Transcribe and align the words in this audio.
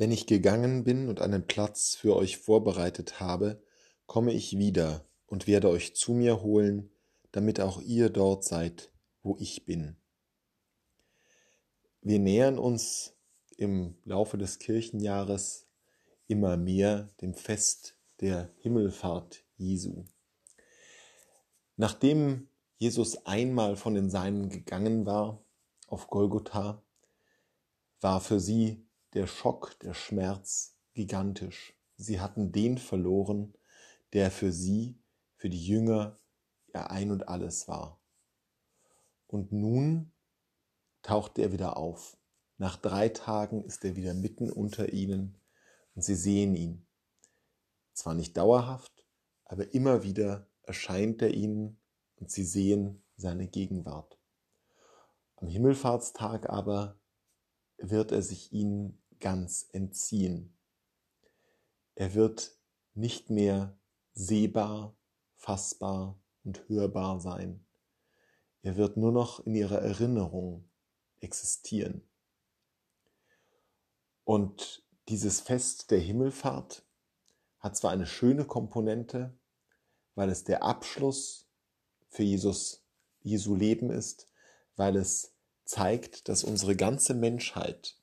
Wenn 0.00 0.12
ich 0.12 0.26
gegangen 0.26 0.82
bin 0.82 1.10
und 1.10 1.20
einen 1.20 1.46
Platz 1.46 1.94
für 1.94 2.16
euch 2.16 2.38
vorbereitet 2.38 3.20
habe, 3.20 3.62
komme 4.06 4.32
ich 4.32 4.56
wieder 4.56 5.04
und 5.26 5.46
werde 5.46 5.68
euch 5.68 5.94
zu 5.94 6.14
mir 6.14 6.40
holen, 6.40 6.90
damit 7.32 7.60
auch 7.60 7.82
ihr 7.82 8.08
dort 8.08 8.42
seid, 8.42 8.90
wo 9.22 9.36
ich 9.38 9.66
bin. 9.66 9.96
Wir 12.00 12.18
nähern 12.18 12.58
uns 12.58 13.12
im 13.58 13.94
Laufe 14.04 14.38
des 14.38 14.58
Kirchenjahres 14.58 15.66
immer 16.28 16.56
mehr 16.56 17.10
dem 17.20 17.34
Fest 17.34 17.94
der 18.22 18.48
Himmelfahrt 18.62 19.44
Jesu. 19.58 20.06
Nachdem 21.76 22.48
Jesus 22.78 23.26
einmal 23.26 23.76
von 23.76 23.92
den 23.92 24.08
Seinen 24.08 24.48
gegangen 24.48 25.04
war 25.04 25.44
auf 25.88 26.08
Golgotha, 26.08 26.82
war 28.00 28.22
für 28.22 28.40
sie 28.40 28.86
der 29.14 29.26
Schock, 29.26 29.78
der 29.80 29.94
Schmerz 29.94 30.76
gigantisch. 30.94 31.74
Sie 31.96 32.20
hatten 32.20 32.52
den 32.52 32.78
verloren, 32.78 33.54
der 34.12 34.30
für 34.30 34.52
sie, 34.52 34.98
für 35.36 35.50
die 35.50 35.64
Jünger, 35.64 36.18
ihr 36.74 36.90
ein 36.90 37.10
und 37.10 37.28
alles 37.28 37.68
war. 37.68 38.00
Und 39.26 39.52
nun 39.52 40.12
taucht 41.02 41.38
er 41.38 41.52
wieder 41.52 41.76
auf. 41.76 42.16
Nach 42.58 42.76
drei 42.76 43.08
Tagen 43.08 43.64
ist 43.64 43.84
er 43.84 43.96
wieder 43.96 44.14
mitten 44.14 44.50
unter 44.50 44.92
ihnen 44.92 45.38
und 45.94 46.02
sie 46.02 46.14
sehen 46.14 46.54
ihn. 46.54 46.86
Zwar 47.92 48.14
nicht 48.14 48.36
dauerhaft, 48.36 49.06
aber 49.44 49.72
immer 49.74 50.02
wieder 50.02 50.46
erscheint 50.62 51.22
er 51.22 51.34
ihnen 51.34 51.80
und 52.16 52.30
sie 52.30 52.44
sehen 52.44 53.02
seine 53.16 53.48
Gegenwart. 53.48 54.18
Am 55.36 55.48
Himmelfahrtstag 55.48 56.50
aber 56.50 56.99
wird 57.80 58.12
er 58.12 58.22
sich 58.22 58.52
ihnen 58.52 59.02
ganz 59.20 59.68
entziehen. 59.72 60.56
Er 61.94 62.14
wird 62.14 62.56
nicht 62.94 63.30
mehr 63.30 63.78
sehbar, 64.14 64.96
fassbar 65.36 66.18
und 66.44 66.68
hörbar 66.68 67.20
sein. 67.20 67.64
Er 68.62 68.76
wird 68.76 68.96
nur 68.96 69.12
noch 69.12 69.40
in 69.46 69.54
ihrer 69.54 69.80
Erinnerung 69.80 70.68
existieren. 71.20 72.02
Und 74.24 74.84
dieses 75.08 75.40
Fest 75.40 75.90
der 75.90 75.98
Himmelfahrt 75.98 76.84
hat 77.58 77.76
zwar 77.76 77.90
eine 77.90 78.06
schöne 78.06 78.44
Komponente, 78.44 79.36
weil 80.14 80.30
es 80.30 80.44
der 80.44 80.62
Abschluss 80.62 81.48
für 82.08 82.22
Jesus, 82.22 82.84
Jesu 83.22 83.54
Leben 83.54 83.90
ist, 83.90 84.28
weil 84.76 84.96
es 84.96 85.34
zeigt, 85.70 86.28
dass 86.28 86.44
unsere 86.44 86.76
ganze 86.76 87.14
Menschheit 87.14 87.96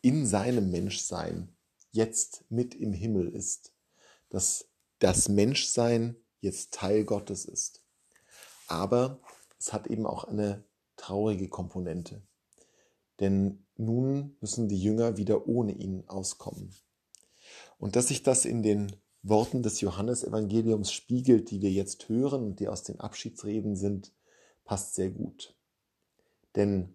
in 0.00 0.26
seinem 0.26 0.70
Menschsein 0.70 1.56
jetzt 1.92 2.44
mit 2.50 2.74
im 2.74 2.92
Himmel 2.92 3.28
ist, 3.28 3.72
dass 4.28 4.68
das 4.98 5.28
Menschsein 5.28 6.16
jetzt 6.40 6.74
Teil 6.74 7.04
Gottes 7.04 7.44
ist. 7.44 7.82
Aber 8.66 9.20
es 9.58 9.72
hat 9.72 9.86
eben 9.86 10.06
auch 10.06 10.24
eine 10.24 10.64
traurige 10.96 11.48
Komponente. 11.48 12.22
Denn 13.20 13.64
nun 13.76 14.36
müssen 14.40 14.68
die 14.68 14.80
Jünger 14.80 15.16
wieder 15.16 15.48
ohne 15.48 15.72
ihn 15.72 16.04
auskommen. 16.08 16.74
Und 17.78 17.96
dass 17.96 18.08
sich 18.08 18.22
das 18.22 18.44
in 18.44 18.62
den 18.62 18.94
Worten 19.22 19.62
des 19.62 19.80
Johannesevangeliums 19.80 20.92
spiegelt, 20.92 21.50
die 21.50 21.62
wir 21.62 21.70
jetzt 21.70 22.08
hören 22.08 22.44
und 22.44 22.60
die 22.60 22.68
aus 22.68 22.82
den 22.82 23.00
Abschiedsreden 23.00 23.76
sind, 23.76 24.12
passt 24.64 24.94
sehr 24.94 25.10
gut. 25.10 25.57
Denn 26.58 26.94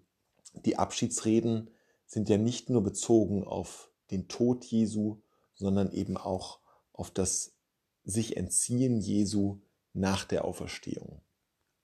die 0.65 0.77
Abschiedsreden 0.77 1.71
sind 2.05 2.27
ja 2.27 2.37
nicht 2.37 2.69
nur 2.69 2.83
bezogen 2.83 3.45
auf 3.45 3.89
den 4.11 4.27
Tod 4.27 4.65
Jesu, 4.65 5.21
sondern 5.55 5.91
eben 5.93 6.17
auch 6.17 6.59
auf 6.91 7.09
das 7.09 7.55
sich 8.03 8.35
entziehen 8.35 8.99
Jesu 8.99 9.61
nach 9.93 10.25
der 10.25 10.43
Auferstehung. 10.43 11.21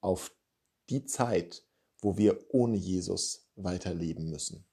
Auf 0.02 0.36
die 0.90 1.06
Zeit, 1.06 1.64
wo 2.02 2.18
wir 2.18 2.46
ohne 2.50 2.76
Jesus 2.76 3.48
weiterleben 3.56 4.30
müssen. 4.30 4.66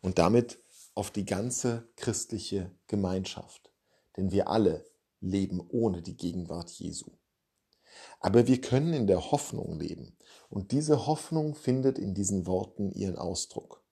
Und 0.00 0.18
damit 0.18 0.64
auf 0.94 1.10
die 1.10 1.26
ganze 1.26 1.90
christliche 1.96 2.70
Gemeinschaft. 2.86 3.70
Denn 4.16 4.32
wir 4.32 4.48
alle 4.48 4.86
leben 5.20 5.60
ohne 5.68 6.00
die 6.00 6.16
Gegenwart 6.16 6.70
Jesu. 6.70 7.10
Aber 8.20 8.46
wir 8.46 8.60
können 8.60 8.92
in 8.92 9.06
der 9.06 9.30
Hoffnung 9.30 9.78
leben. 9.78 10.16
Und 10.48 10.72
diese 10.72 11.06
Hoffnung 11.06 11.54
findet 11.54 11.98
in 11.98 12.14
diesen 12.14 12.46
Worten 12.46 12.90
ihren 12.92 13.16
Ausdruck. 13.16 13.82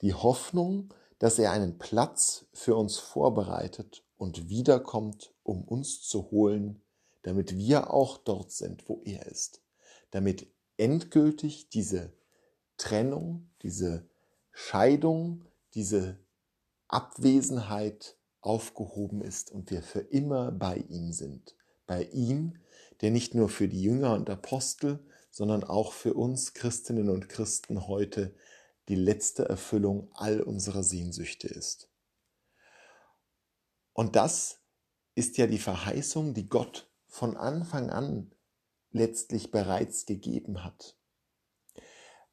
Die 0.00 0.14
Hoffnung, 0.14 0.92
dass 1.18 1.38
er 1.38 1.52
einen 1.52 1.78
Platz 1.78 2.46
für 2.52 2.74
uns 2.76 2.98
vorbereitet 2.98 4.04
und 4.16 4.48
wiederkommt, 4.48 5.32
um 5.42 5.62
uns 5.62 6.02
zu 6.02 6.30
holen, 6.30 6.82
damit 7.22 7.56
wir 7.56 7.92
auch 7.92 8.18
dort 8.18 8.50
sind, 8.50 8.88
wo 8.88 9.00
er 9.04 9.26
ist. 9.26 9.62
Damit 10.10 10.48
endgültig 10.76 11.68
diese 11.68 12.12
Trennung, 12.76 13.50
diese 13.62 14.08
Scheidung, 14.50 15.44
diese 15.74 16.18
Abwesenheit 16.88 18.16
aufgehoben 18.40 19.22
ist 19.22 19.50
und 19.50 19.70
wir 19.70 19.82
für 19.82 20.00
immer 20.00 20.50
bei 20.50 20.76
ihm 20.88 21.12
sind. 21.12 21.56
Bei 21.86 22.04
ihm, 22.04 22.58
der 23.02 23.10
nicht 23.10 23.34
nur 23.34 23.48
für 23.48 23.68
die 23.68 23.82
Jünger 23.82 24.14
und 24.14 24.30
Apostel, 24.30 25.04
sondern 25.30 25.64
auch 25.64 25.92
für 25.92 26.14
uns 26.14 26.54
Christinnen 26.54 27.08
und 27.08 27.28
Christen 27.28 27.86
heute 27.86 28.34
die 28.88 28.94
letzte 28.94 29.48
Erfüllung 29.48 30.10
all 30.14 30.40
unserer 30.40 30.82
Sehnsüchte 30.82 31.48
ist. 31.48 31.88
Und 33.92 34.16
das 34.16 34.60
ist 35.14 35.36
ja 35.36 35.46
die 35.46 35.58
Verheißung, 35.58 36.34
die 36.34 36.48
Gott 36.48 36.90
von 37.06 37.36
Anfang 37.36 37.90
an 37.90 38.34
letztlich 38.90 39.50
bereits 39.50 40.06
gegeben 40.06 40.64
hat. 40.64 40.96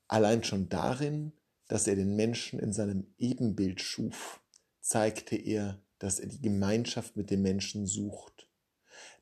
Allein 0.07 0.43
schon 0.43 0.69
darin, 0.69 1.33
dass 1.67 1.87
er 1.87 1.95
den 1.95 2.15
Menschen 2.15 2.59
in 2.59 2.73
seinem 2.73 3.13
Ebenbild 3.17 3.81
schuf, 3.81 4.41
zeigte 4.81 5.35
er, 5.35 5.81
dass 5.99 6.19
er 6.19 6.27
die 6.27 6.41
Gemeinschaft 6.41 7.15
mit 7.15 7.29
den 7.29 7.41
Menschen 7.41 7.85
sucht. 7.85 8.49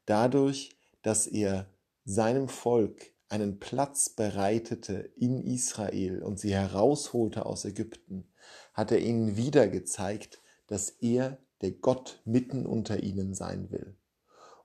Dadurch, 0.06 0.77
dass 1.08 1.26
er 1.26 1.70
seinem 2.04 2.50
Volk 2.50 3.14
einen 3.30 3.60
Platz 3.60 4.10
bereitete 4.10 5.10
in 5.16 5.42
Israel 5.42 6.22
und 6.22 6.38
sie 6.38 6.54
herausholte 6.54 7.46
aus 7.46 7.64
Ägypten, 7.64 8.28
hat 8.74 8.92
er 8.92 9.00
ihnen 9.00 9.38
wieder 9.38 9.70
gezeigt, 9.70 10.42
dass 10.68 10.90
er 10.90 11.38
der 11.62 11.72
Gott 11.72 12.22
mitten 12.26 12.66
unter 12.66 13.04
ihnen 13.04 13.34
sein 13.34 13.72
will. 13.72 13.96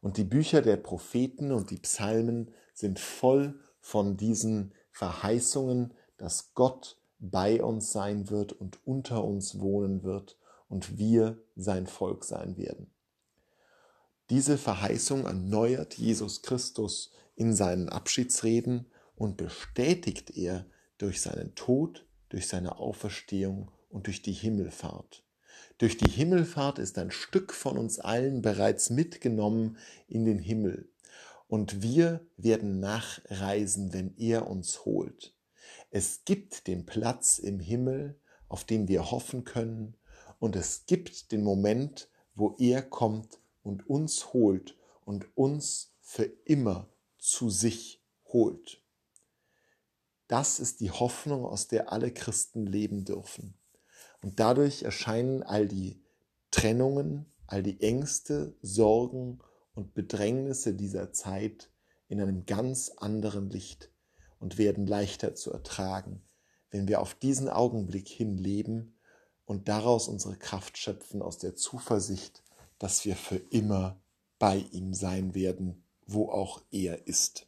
Und 0.01 0.17
die 0.17 0.25
Bücher 0.25 0.63
der 0.63 0.79
Propheten 0.79 1.53
und 1.53 1.71
die 1.71 1.79
Psalmen 1.79 2.51
sind 2.75 2.99
voll 2.99 3.61
von 3.79 4.17
diesen 4.17 4.75
Verheißungen, 4.91 5.95
dass 6.17 6.55
Gott 6.55 7.01
bei 7.21 7.63
uns 7.63 7.93
sein 7.93 8.31
wird 8.31 8.53
und 8.53 8.85
unter 8.85 9.23
uns 9.23 9.61
wohnen 9.61 10.03
wird 10.03 10.37
und 10.69 10.99
wir 10.99 11.39
sein 11.55 11.87
Volk 11.87 12.25
sein 12.25 12.57
werden. 12.57 12.93
Diese 14.33 14.57
Verheißung 14.57 15.27
erneuert 15.27 15.93
Jesus 15.99 16.41
Christus 16.41 17.11
in 17.37 17.55
seinen 17.55 17.91
Abschiedsreden 17.91 18.87
und 19.15 19.37
bestätigt 19.37 20.35
er 20.35 20.65
durch 20.97 21.21
seinen 21.21 21.55
Tod, 21.55 22.07
durch 22.31 22.49
seine 22.49 22.79
Auferstehung 22.79 23.71
und 23.91 24.07
durch 24.07 24.23
die 24.23 24.33
Himmelfahrt. 24.33 25.23
Durch 25.77 25.99
die 25.99 26.09
Himmelfahrt 26.09 26.79
ist 26.79 26.97
ein 26.97 27.11
Stück 27.11 27.53
von 27.53 27.77
uns 27.77 27.99
allen 27.99 28.41
bereits 28.41 28.89
mitgenommen 28.89 29.77
in 30.09 30.25
den 30.25 30.39
Himmel. 30.39 30.89
Und 31.47 31.83
wir 31.83 32.27
werden 32.39 32.81
nachreisen, 32.81 33.93
wenn 33.93 34.17
er 34.17 34.47
uns 34.47 34.87
holt. 34.87 35.35
Es 35.91 36.25
gibt 36.25 36.69
den 36.69 36.87
Platz 36.87 37.39
im 37.39 37.61
Himmel, 37.61 38.19
auf 38.49 38.65
den 38.65 38.89
wir 38.89 39.11
hoffen 39.11 39.45
können, 39.45 39.99
und 40.39 40.57
es 40.57 40.87
gibt 40.87 41.33
den 41.33 41.45
Moment, 41.45 42.09
wo 42.35 42.57
er 42.59 42.81
kommt 42.81 43.42
und 43.63 43.89
uns 43.89 44.33
holt 44.33 44.77
und 45.05 45.27
uns 45.37 45.93
für 46.01 46.25
immer 46.45 46.89
zu 47.19 47.51
sich 47.51 48.03
holt. 48.27 48.83
Das 50.29 50.61
ist 50.61 50.81
die 50.81 50.91
Hoffnung, 50.91 51.45
aus 51.45 51.69
der 51.69 51.93
alle 51.93 52.13
Christen 52.13 52.67
leben 52.67 53.05
dürfen. 53.05 53.55
Und 54.23 54.41
dadurch 54.41 54.83
erscheinen 54.83 55.43
all 55.43 55.69
die 55.69 56.01
Trennungen, 56.51 57.27
all 57.47 57.63
die 57.63 57.81
Ängste, 57.81 58.55
Sorgen 58.63 59.41
und 59.75 59.95
Bedrängnisse 59.95 60.75
dieser 60.75 61.13
Zeit 61.13 61.71
in 62.09 62.21
einem 62.21 62.47
ganz 62.47 62.91
anderen 62.97 63.51
Licht 63.51 63.91
und 64.39 64.59
werden 64.59 64.87
leichter 64.87 65.35
zu 65.35 65.53
ertragen, 65.53 66.23
wenn 66.71 66.89
wir 66.89 67.01
auf 67.01 67.15
diesen 67.15 67.49
Augenblick 67.49 68.09
hin 68.09 68.37
leben 68.37 68.99
und 69.45 69.69
daraus 69.69 70.09
unsere 70.09 70.37
Kraft 70.37 70.79
schöpfen 70.79 71.23
aus 71.23 71.39
der 71.39 71.55
Zuversicht, 71.57 72.43
dass 72.83 73.05
wir 73.05 73.15
für 73.15 73.37
immer 73.37 74.03
bei 74.41 74.57
ihm 74.73 74.93
sein 74.93 75.37
werden, 75.37 75.85
wo 76.05 76.31
auch 76.31 76.63
er 76.73 77.07
ist. 77.07 77.47